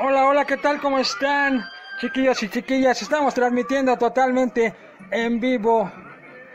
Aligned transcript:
Hola, 0.00 0.26
hola, 0.26 0.44
¿qué 0.44 0.56
tal? 0.56 0.80
¿Cómo 0.80 1.00
están? 1.00 1.64
Chiquillos 2.00 2.40
y 2.44 2.48
chiquillas, 2.48 3.02
estamos 3.02 3.34
transmitiendo 3.34 3.96
totalmente 3.96 4.72
en 5.10 5.40
vivo 5.40 5.90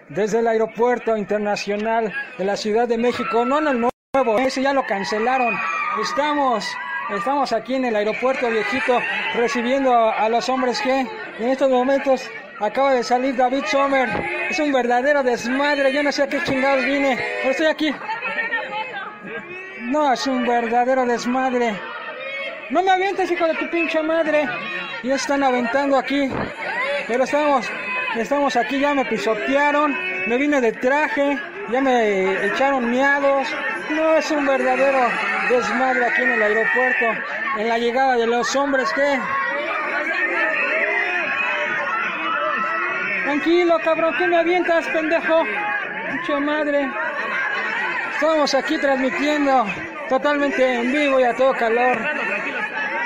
desde 0.08 0.40
el 0.40 0.48
aeropuerto 0.48 1.18
internacional 1.18 2.14
de 2.38 2.46
la 2.46 2.56
Ciudad 2.56 2.88
de 2.88 2.98
México. 2.98 3.44
No 3.44 3.60
en 3.60 3.68
el 3.68 3.90
nuevo, 4.14 4.40
ese 4.40 4.62
ya 4.62 4.72
lo 4.72 4.86
cancelaron. 4.86 5.54
Estamos, 6.02 6.66
estamos 7.14 7.52
aquí 7.52 7.76
en 7.76 7.84
el 7.84 7.98
aeropuerto 7.98 8.50
viejito 8.50 9.00
recibiendo 9.36 9.94
a, 9.94 10.12
a 10.24 10.30
los 10.30 10.48
hombres 10.48 10.80
que 10.80 11.02
en 11.02 11.50
estos 11.50 11.70
momentos 11.70 12.30
acaba 12.62 12.94
de 12.94 13.04
salir 13.04 13.36
David 13.36 13.66
Sommer. 13.66 14.08
Es 14.50 14.58
un 14.60 14.72
verdadero 14.72 15.22
desmadre, 15.22 15.92
yo 15.92 16.02
no 16.02 16.14
sé 16.14 16.24
a 16.24 16.28
qué 16.28 16.42
chingados 16.44 16.86
vine, 16.86 17.20
pero 17.42 17.52
estoy 17.52 17.66
aquí. 17.66 17.96
No, 19.82 20.14
es 20.14 20.26
un 20.28 20.48
verdadero 20.48 21.06
desmadre. 21.06 21.78
No 22.74 22.82
me 22.82 22.90
avientes, 22.90 23.30
hijo 23.30 23.46
de 23.46 23.54
tu 23.54 23.70
pinche 23.70 24.02
madre. 24.02 24.50
Ya 25.04 25.14
están 25.14 25.44
aventando 25.44 25.96
aquí. 25.96 26.28
Pero 27.08 27.24
estamos, 27.24 27.70
estamos 28.16 28.56
aquí, 28.56 28.80
ya 28.80 28.96
me 28.96 29.06
pisotearon. 29.06 29.96
Me 30.26 30.38
vine 30.38 30.60
de 30.60 30.72
traje, 30.72 31.38
ya 31.72 31.82
me 31.82 32.48
echaron 32.48 32.90
miados. 32.90 33.48
No, 33.92 34.16
es 34.16 34.32
un 34.32 34.48
verdadero 34.48 35.08
desmadre 35.52 36.04
aquí 36.04 36.24
en 36.24 36.32
el 36.32 36.42
aeropuerto. 36.42 37.06
En 37.60 37.70
la 37.70 37.78
llegada 37.78 38.16
de 38.16 38.26
los 38.26 38.56
hombres 38.56 38.92
que... 38.94 39.20
Tranquilo, 43.24 43.78
cabrón, 43.84 44.16
¿qué 44.18 44.28
me 44.28 44.38
avientas, 44.38 44.88
pendejo? 44.88 45.44
Pinche 46.10 46.40
madre. 46.40 46.90
Estamos 48.16 48.56
aquí 48.56 48.80
transmitiendo 48.80 49.64
totalmente 50.10 50.74
en 50.74 50.92
vivo 50.92 51.20
y 51.20 51.24
a 51.24 51.36
todo 51.36 51.54
calor. 51.54 52.23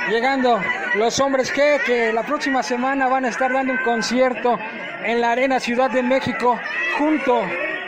Llegando 0.10 0.62
los 0.96 1.20
hombres 1.20 1.52
que, 1.52 2.14
la 2.14 2.24
próxima 2.24 2.64
semana 2.64 3.10
van 3.10 3.26
a 3.26 3.30
estar 3.30 3.52
dando 3.52 3.74
un 3.74 3.80
concierto 3.80 4.58
en 5.04 5.20
la 5.20 5.32
Arena 5.32 5.60
Ciudad 5.60 5.92
de 5.92 6.02
México 6.02 6.58
junto 6.98 7.42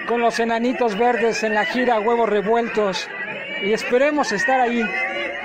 con 0.06 0.20
los 0.20 0.38
enanitos 0.39 0.98
verdes 0.98 1.44
en 1.44 1.53
la 1.53 1.64
gira 1.64 2.00
Huevos 2.00 2.28
Revueltos. 2.28 3.08
Y 3.64 3.72
esperemos 3.72 4.34
estar 4.34 4.59
ahí. 4.59 4.84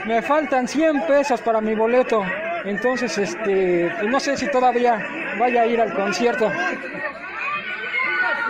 Me 0.05 0.21
faltan 0.21 0.67
100 0.67 1.07
pesos 1.07 1.41
para 1.43 1.61
mi 1.61 1.77
boleto. 1.77 2.25
Entonces, 2.65 3.19
este, 3.19 3.93
pues 3.97 4.11
no 4.11 4.19
sé 4.19 4.37
si 4.37 4.51
todavía 4.51 5.01
vaya 5.39 5.63
a 5.63 5.67
ir 5.67 5.81
al 5.81 5.95
concierto. 5.95 6.51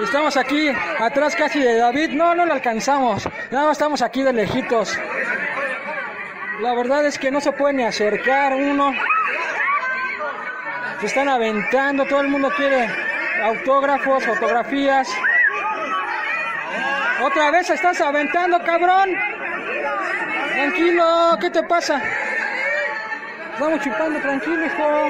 Estamos 0.03 0.37
aquí 0.39 0.71
atrás 0.99 1.37
casi 1.37 1.61
de 1.61 1.77
David. 1.77 2.11
No, 2.11 2.35
no 2.35 2.47
lo 2.47 2.55
alcanzamos. 2.55 3.29
Nada 3.51 3.73
estamos 3.73 4.01
aquí 4.01 4.23
de 4.23 4.33
lejitos. 4.33 4.99
La 6.61 6.73
verdad 6.75 7.05
es 7.05 7.19
que 7.19 7.31
no 7.31 7.41
se 7.41 7.51
puede 7.53 7.75
ni 7.75 7.85
acercar 7.85 8.55
uno. 8.55 8.93
Se 11.01 11.07
están 11.07 11.29
aventando, 11.29 12.05
todo 12.07 12.21
el 12.21 12.29
mundo 12.29 12.51
quiere 12.57 12.89
autógrafos, 13.43 14.25
fotografías. 14.25 15.09
Otra 17.23 17.51
vez 17.51 17.71
estás 17.71 18.01
aventando, 18.01 18.63
cabrón. 18.63 19.11
Tranquilo, 20.53 21.39
¿qué 21.41 21.51
te 21.51 21.63
pasa? 21.65 22.01
Estamos 23.53 23.81
chupando, 23.81 24.21
tranquilo, 24.21 24.67
hijo. 24.67 25.09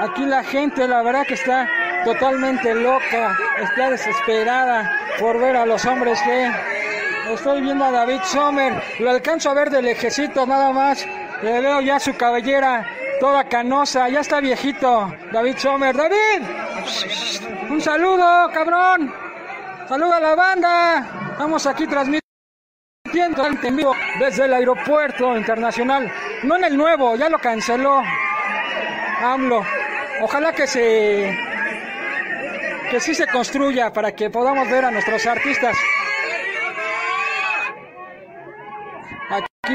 Aquí 0.00 0.26
la 0.26 0.42
gente, 0.44 0.86
la 0.86 1.02
verdad 1.02 1.26
que 1.26 1.34
está 1.34 1.68
totalmente 2.04 2.74
loca, 2.74 3.36
está 3.60 3.90
desesperada 3.90 4.90
por 5.18 5.38
ver 5.38 5.56
a 5.56 5.66
los 5.66 5.84
hombres 5.84 6.20
que 6.22 6.50
estoy 7.34 7.60
viendo 7.60 7.84
a 7.84 7.90
David 7.90 8.20
Sommer, 8.24 8.82
lo 8.98 9.10
alcanzo 9.10 9.50
a 9.50 9.54
ver 9.54 9.70
de 9.70 9.82
lejecito 9.82 10.46
nada 10.46 10.72
más, 10.72 11.06
le 11.42 11.60
veo 11.60 11.80
ya 11.80 11.98
su 11.98 12.16
cabellera 12.16 12.86
toda 13.20 13.44
canosa, 13.44 14.08
ya 14.08 14.20
está 14.20 14.40
viejito, 14.40 15.12
David 15.32 15.56
Sommer, 15.56 15.96
David, 15.96 16.42
un 17.70 17.80
saludo, 17.80 18.50
cabrón, 18.52 19.12
saluda 19.88 20.16
a 20.16 20.20
la 20.20 20.34
banda, 20.34 21.30
estamos 21.32 21.66
aquí 21.66 21.86
transmitiendo 21.86 22.20
en 23.62 23.76
vivo 23.76 23.94
desde 24.18 24.44
el 24.44 24.54
aeropuerto 24.54 25.36
internacional, 25.36 26.10
no 26.42 26.56
en 26.56 26.64
el 26.64 26.76
nuevo, 26.76 27.16
ya 27.16 27.28
lo 27.28 27.38
canceló 27.38 28.02
AMLO. 29.22 29.64
Ojalá 30.22 30.52
que 30.52 30.66
se 30.66 31.36
que 32.90 33.00
sí 33.00 33.14
se 33.14 33.26
construya 33.26 33.92
para 33.92 34.12
que 34.12 34.30
podamos 34.30 34.68
ver 34.68 34.84
a 34.84 34.90
nuestros 34.90 35.24
artistas. 35.26 35.76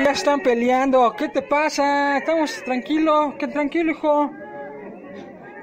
Ya 0.03 0.11
están 0.11 0.41
peleando. 0.41 1.15
¿Qué 1.17 1.29
te 1.29 1.41
pasa? 1.41 2.17
Estamos 2.17 2.63
tranquilo, 2.63 3.35
qué 3.39 3.47
tranquilo, 3.47 3.91
hijo. 3.91 4.31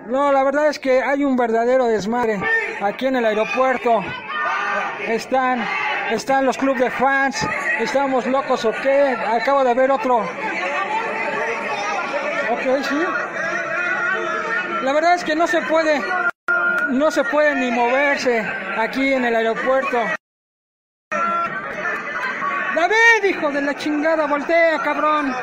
No, 0.07 0.33
la 0.33 0.43
verdad 0.43 0.69
es 0.69 0.79
que 0.79 1.03
hay 1.03 1.25
un 1.25 1.37
verdadero 1.37 1.87
desmadre 1.87 2.41
aquí 2.81 3.07
en 3.07 3.17
el 3.17 3.25
aeropuerto. 3.25 4.03
Están 5.07 5.63
están 6.11 6.45
los 6.45 6.57
clubes 6.59 6.81
de 6.81 6.91
fans. 6.91 7.47
Estamos 7.79 8.27
locos 8.27 8.65
o 8.65 8.73
qué? 8.83 9.17
Acabo 9.17 9.65
de 9.65 9.75
ver 9.75 9.91
otro. 9.91 10.19
Ok, 12.51 12.85
sí. 12.89 13.03
La 14.83 14.93
verdad 14.93 15.15
es 15.15 15.25
que 15.25 15.37
no 15.37 15.47
se 15.47 15.61
puede, 15.63 16.03
no 16.91 17.11
se 17.11 17.25
puede 17.25 17.55
ni 17.55 17.71
moverse 17.71 18.41
aquí 18.77 19.13
en 19.13 19.25
el 19.25 19.37
aeropuerto. 19.37 19.99
David, 22.75 23.12
hijo 23.25 23.51
de 23.51 23.63
la 23.63 23.75
chingada, 23.75 24.27
voltea, 24.27 24.79
cabrón. 24.79 25.35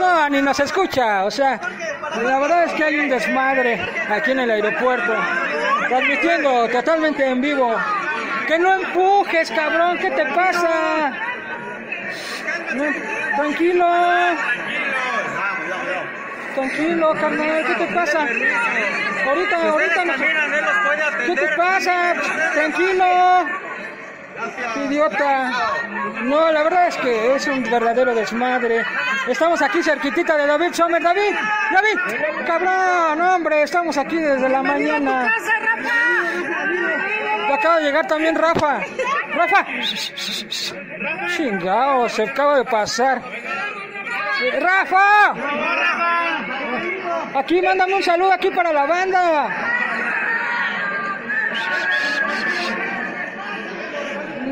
No, 0.00 0.28
ni 0.28 0.42
nos 0.42 0.58
escucha, 0.60 1.24
o 1.24 1.30
sea, 1.30 1.60
la 2.22 2.38
verdad 2.38 2.64
es 2.64 2.72
que 2.72 2.84
hay 2.84 2.96
un 2.98 3.08
desmadre 3.08 3.80
aquí 4.10 4.32
en 4.32 4.40
el 4.40 4.50
aeropuerto. 4.50 5.14
Transmitiendo 5.88 6.68
totalmente 6.68 7.26
en 7.26 7.40
vivo. 7.40 7.76
Que 8.46 8.58
no 8.58 8.72
empujes, 8.72 9.50
cabrón, 9.50 9.98
¿qué 9.98 10.10
te 10.10 10.24
pasa? 10.26 11.12
Tranquilo. 13.36 13.86
Tranquilo, 16.54 17.14
carnal, 17.14 17.64
¿qué 17.66 17.74
te 17.74 17.94
pasa? 17.94 18.26
Ahorita, 19.26 19.68
ahorita 19.68 20.04
no. 20.04 20.12
¿Qué 21.26 21.34
te 21.36 21.48
pasa? 21.56 22.14
Tranquilo. 22.54 23.46
Idiota. 24.86 25.50
No, 26.24 26.50
la 26.50 26.62
verdad 26.62 26.88
es 26.88 26.96
que 26.96 27.34
es 27.34 27.46
un 27.46 27.62
verdadero 27.64 28.14
desmadre. 28.14 28.84
Estamos 29.28 29.60
aquí 29.62 29.82
cerquitita 29.82 30.36
de 30.36 30.46
David 30.46 30.72
Sommer. 30.72 31.02
David, 31.02 31.34
David, 31.72 32.46
cabrón, 32.46 33.20
hombre, 33.20 33.62
estamos 33.62 33.96
aquí 33.96 34.16
desde 34.16 34.48
la 34.48 34.62
mañana. 34.62 35.30
Acaba 37.52 37.78
de 37.78 37.84
llegar 37.84 38.06
también 38.06 38.34
Rafa. 38.34 38.80
Rafa. 39.34 39.66
Chingao, 41.36 42.08
se 42.08 42.22
acaba 42.22 42.58
de 42.58 42.64
pasar. 42.64 43.20
Rafa. 44.60 45.34
Aquí, 47.34 47.62
mándame 47.62 47.94
un 47.94 48.02
saludo 48.02 48.32
aquí 48.32 48.50
para 48.50 48.72
la 48.72 48.84
banda. 48.86 49.71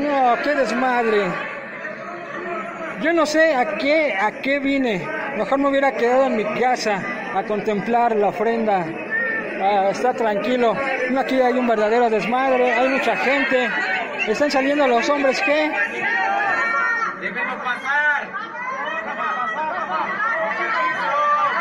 No, 0.01 0.35
qué 0.43 0.55
desmadre. 0.55 1.31
Yo 3.01 3.13
no 3.13 3.25
sé 3.25 3.55
a 3.55 3.77
qué, 3.77 4.15
a 4.15 4.31
qué 4.41 4.59
vine. 4.59 5.07
Mejor 5.37 5.59
me 5.59 5.69
hubiera 5.69 5.91
quedado 5.91 6.25
en 6.25 6.37
mi 6.37 6.43
casa 6.59 7.01
a 7.35 7.43
contemplar 7.43 8.15
la 8.15 8.29
ofrenda. 8.29 8.85
Ah, 9.61 9.89
está 9.91 10.13
tranquilo. 10.13 10.75
Aquí 11.17 11.39
hay 11.39 11.53
un 11.53 11.67
verdadero 11.67 12.09
desmadre, 12.09 12.73
hay 12.73 12.89
mucha 12.89 13.15
gente. 13.15 13.69
Están 14.27 14.49
saliendo 14.49 14.87
los 14.87 15.07
hombres 15.07 15.39
que. 15.41 15.71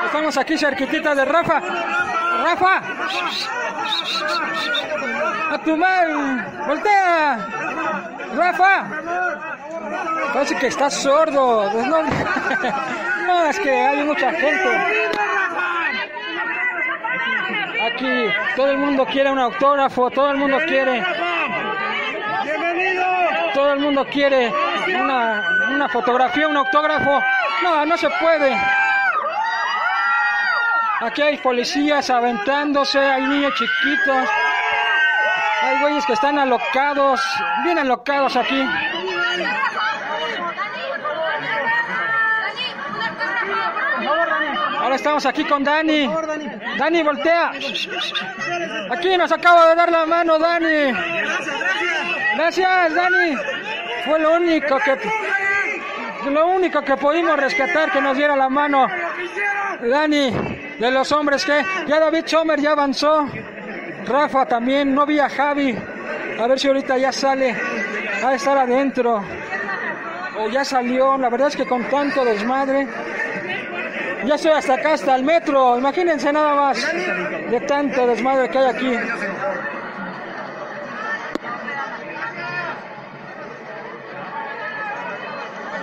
Estamos 0.07 0.37
aquí 0.39 0.57
cerquitita 0.57 1.15
de 1.15 1.25
Rafa. 1.27 1.61
Rafa. 2.43 2.83
A 5.51 5.59
tu 5.65 5.77
mal. 5.77 6.65
Voltea. 6.67 7.39
Rafa. 8.37 8.85
Parece 10.33 10.57
que 10.57 10.67
estás 10.69 10.95
sordo. 10.95 11.71
No, 11.87 12.03
no, 13.27 13.47
es 13.47 13.59
que 13.59 13.71
hay 13.71 14.05
mucha 14.05 14.31
gente. 14.33 14.69
Aquí 17.87 18.33
todo 18.57 18.71
el 18.71 18.79
mundo 18.79 19.07
quiere 19.07 19.31
un 19.33 19.39
autógrafo, 19.39 20.11
todo 20.11 20.31
el 20.31 20.37
mundo 20.37 20.59
quiere. 20.67 21.05
Todo 23.55 23.73
el 23.73 23.81
mundo 23.81 24.07
quiere 24.07 24.53
una 24.87 25.89
fotografía, 25.89 26.47
un 26.47 26.57
autógrafo. 26.57 27.21
No, 27.63 27.85
no 27.85 27.97
se 27.97 28.09
puede. 28.21 28.57
Aquí 31.01 31.23
hay 31.23 31.39
policías 31.39 32.11
aventándose, 32.11 32.99
hay 32.99 33.23
niños 33.23 33.55
chiquitos. 33.55 34.29
Hay 35.63 35.81
güeyes 35.81 36.05
que 36.05 36.13
están 36.13 36.39
alocados, 36.39 37.21
bien 37.65 37.79
alocados 37.79 38.37
aquí. 38.37 38.63
Ahora 44.79 44.97
estamos 44.97 45.25
aquí 45.25 45.45
con 45.45 45.65
Dani. 45.65 46.11
Dani, 46.79 47.03
voltea. 47.03 47.53
Aquí 48.91 49.17
nos 49.17 49.33
acaba 49.33 49.71
de 49.71 49.75
dar 49.77 49.91
la 49.91 50.05
mano, 50.05 50.39
Dani. 50.39 50.93
Gracias, 52.37 52.95
Dani. 52.95 53.37
Fue 54.05 54.19
lo 54.19 54.35
único 54.35 54.79
que 54.79 54.99
lo 56.31 56.49
único 56.49 56.83
que 56.83 56.97
pudimos 56.99 57.39
rescatar 57.39 57.91
que 57.91 58.03
nos 58.03 58.17
diera 58.17 58.37
la 58.37 58.51
mano. 58.51 58.87
Dani 59.81 60.50
de 60.81 60.91
los 60.91 61.13
hombres 61.13 61.45
que 61.45 61.63
ya 61.87 62.01
David 62.01 62.25
Chomer 62.25 62.59
ya 62.59 62.73
avanzó. 62.73 63.29
Rafa 64.07 64.47
también, 64.47 64.95
no 64.95 65.05
vi 65.05 65.19
a 65.19 65.29
Javi. 65.29 65.77
A 66.41 66.47
ver 66.47 66.59
si 66.59 66.69
ahorita 66.69 66.97
ya 66.97 67.13
sale 67.13 67.55
a 68.25 68.35
estar 68.35 68.57
adentro. 68.57 69.23
O 70.39 70.49
ya 70.49 70.65
salió. 70.65 71.19
La 71.19 71.29
verdad 71.29 71.49
es 71.49 71.57
que 71.57 71.67
con 71.67 71.85
tanto 71.85 72.25
desmadre. 72.25 72.87
Ya 74.25 74.35
estoy 74.35 74.53
hasta 74.53 74.75
acá, 74.75 74.95
hasta 74.95 75.15
el 75.17 75.23
metro. 75.23 75.79
Imagínense 75.79 76.33
nada 76.33 76.55
más 76.55 76.79
de 77.51 77.61
tanto 77.69 78.07
desmadre 78.07 78.49
que 78.49 78.59
hay 78.59 78.67
aquí. 78.67 78.97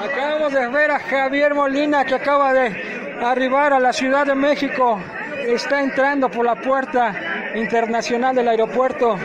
Acabamos 0.03 0.53
de 0.53 0.67
ver 0.67 0.91
a 0.91 0.99
Javier 0.99 1.53
Molina 1.53 2.03
que 2.03 2.15
acaba 2.15 2.53
de 2.53 2.86
arribar 3.21 3.73
a 3.73 3.79
la 3.79 3.93
Ciudad 3.93 4.25
de 4.25 4.35
México. 4.35 4.99
Está 5.47 5.81
entrando 5.81 6.29
por 6.29 6.45
la 6.45 6.55
puerta 6.55 7.13
internacional 7.55 8.35
del 8.35 8.47
aeropuerto. 8.47 9.17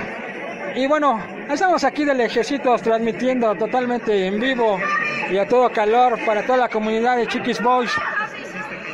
Y 0.74 0.86
bueno, 0.86 1.22
estamos 1.50 1.84
aquí 1.84 2.04
del 2.04 2.20
Ejército 2.20 2.76
transmitiendo 2.78 3.54
totalmente 3.54 4.26
en 4.26 4.40
vivo 4.40 4.78
y 5.30 5.38
a 5.38 5.46
todo 5.46 5.70
calor 5.70 6.18
para 6.24 6.44
toda 6.44 6.58
la 6.58 6.68
comunidad 6.68 7.16
de 7.16 7.26
Chiquis 7.26 7.60
Boys. 7.62 7.90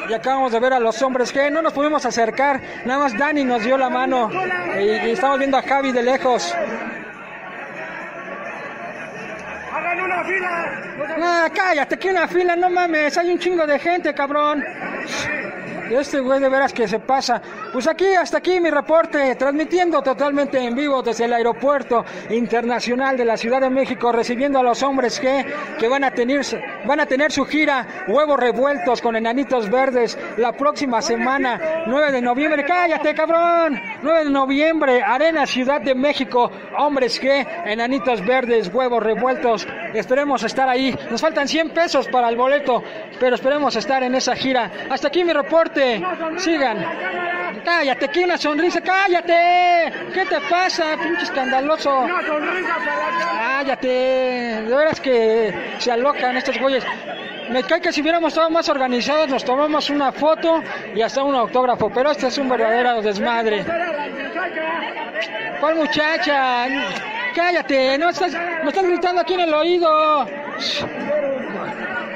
Y 0.09 0.13
acabamos 0.13 0.53
de 0.53 0.61
ver 0.61 0.73
a 0.73 0.81
los 0.81 1.01
hombres 1.03 1.31
que 1.33 1.51
no 1.51 1.61
nos 1.61 1.73
pudimos 1.73 2.07
acercar, 2.07 2.61
nada 2.87 3.01
más 3.01 3.17
Dani 3.17 3.45
nos 3.45 3.63
dio 3.63 3.77
la 3.77 3.91
mano 3.91 4.31
y 4.81 5.11
estamos 5.11 5.39
viendo 5.39 5.59
a 5.59 5.63
Javi 5.63 5.93
de 5.93 6.03
lejos. 6.03 6.55
¡Hagan 9.99 10.13
una 10.13 10.25
fila! 10.25 10.83
Ah, 11.21 11.51
cállate, 11.55 11.99
que 11.99 12.11
una 12.11 12.29
fila, 12.29 12.57
no 12.57 12.71
mames, 12.71 13.17
hay 13.19 13.33
un 13.33 13.39
chingo 13.39 13.67
de 13.67 13.79
gente, 13.79 14.15
cabrón. 14.15 14.65
Este 15.91 16.21
güey 16.21 16.41
de 16.41 16.49
veras 16.49 16.73
que 16.73 16.87
se 16.87 16.99
pasa. 17.01 17.41
Pues 17.73 17.87
aquí, 17.87 18.07
hasta 18.15 18.39
aquí 18.39 18.61
mi 18.61 18.71
reporte, 18.71 19.35
transmitiendo 19.37 20.01
totalmente 20.01 20.59
en 20.59 20.75
vivo 20.75 21.03
desde 21.03 21.27
el 21.27 21.35
aeropuerto 21.35 22.05
internacional 22.31 23.17
de 23.17 23.27
la 23.27 23.37
Ciudad 23.37 23.61
de 23.61 23.69
México, 23.69 24.11
recibiendo 24.11 24.59
a 24.59 24.63
los 24.63 24.83
hombres 24.83 25.21
que, 25.21 25.45
que 25.79 25.87
van, 25.87 26.03
a 26.03 26.11
tener, 26.11 26.41
van 26.87 27.01
a 27.01 27.07
tener 27.07 27.31
su 27.31 27.45
gira 27.45 27.87
Huevos 28.09 28.41
Revueltos 28.41 29.03
con 29.03 29.17
Enanitos 29.17 29.69
Verdes 29.69 30.19
la 30.39 30.53
próxima 30.53 31.03
semana, 31.03 31.85
9 31.87 32.13
de 32.13 32.23
noviembre. 32.23 32.65
Cállate, 32.65 33.15
cabrón. 33.15 33.81
9 34.03 34.25
de 34.25 34.31
noviembre, 34.31 35.03
Arena 35.03 35.47
Ciudad 35.47 35.81
de 35.81 35.95
México. 35.95 36.51
Hombres 36.79 37.21
que, 37.21 37.47
Enanitos 37.67 38.25
Verdes, 38.25 38.73
Huevos 38.73 39.03
Revueltos. 39.03 39.69
Esperemos 39.93 40.43
estar 40.43 40.69
ahí. 40.69 40.97
Nos 41.11 41.21
faltan 41.21 41.47
100 41.47 41.71
pesos 41.71 42.09
para 42.09 42.29
el 42.31 42.37
boleto, 42.37 42.83
pero 43.21 43.35
esperemos 43.35 43.77
estar 43.77 44.03
en 44.03 44.15
esa 44.15 44.35
gira. 44.35 44.71
Hasta 44.89 45.09
aquí 45.09 45.23
mi 45.23 45.33
reporte. 45.33 46.03
Sigan. 46.39 47.48
Cállate, 47.65 48.09
que 48.09 48.25
una 48.25 48.39
sonrisa, 48.39 48.81
cállate. 48.81 49.93
¿Qué 50.13 50.25
te 50.27 50.41
pasa, 50.43 50.97
pinche 51.03 51.25
escandaloso? 51.25 52.01
¡Una 52.01 52.27
sonrisa 52.27 52.77
para! 52.77 53.39
Cállate. 53.39 53.89
De 53.89 54.75
veras 54.75 55.01
que 55.01 55.55
se 55.79 55.93
alocan 55.93 56.37
estos 56.37 56.59
güeyes. 56.59 56.85
Me 57.51 57.63
cae 57.63 57.81
que 57.81 57.93
si 57.93 58.03
hubiéramos 58.03 58.33
estado 58.33 58.51
más 58.51 58.69
organizados 58.69 59.29
nos 59.29 59.45
tomamos 59.45 59.89
una 59.89 60.13
foto 60.13 60.63
y 60.95 61.01
hasta 61.01 61.23
un 61.23 61.35
autógrafo, 61.35 61.91
pero 61.91 62.11
este 62.11 62.27
es 62.27 62.37
un 62.37 62.49
verdadero 62.49 63.01
desmadre. 63.01 63.65
¡Para 63.65 63.93
la 63.93 64.09
muchacha! 64.09 65.59
¿Cuál 65.61 65.75
muchacha? 65.77 66.67
Cállate, 67.35 67.99
no 67.99 68.11
estás, 68.11 68.33
me 68.63 68.69
estás 68.69 68.85
gritando 68.85 69.23
aquí 69.23 69.35
en 69.35 69.41
el 69.41 69.55
oído. 69.55 70.27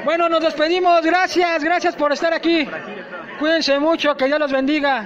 Bueno, 0.03 0.29
nos 0.29 0.41
despedimos. 0.41 1.01
Gracias, 1.01 1.63
gracias 1.63 1.95
por 1.95 2.11
estar 2.11 2.33
aquí. 2.33 2.67
Cuídense 3.39 3.79
mucho, 3.79 4.15
que 4.15 4.25
Dios 4.25 4.39
los 4.39 4.51
bendiga. 4.51 5.05